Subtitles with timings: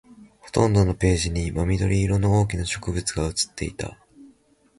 [0.39, 3.99] ほとんどのページに真緑色の大きな植物が写っていた